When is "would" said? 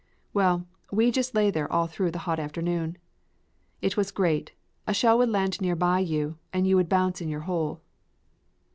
5.19-5.29, 6.75-6.89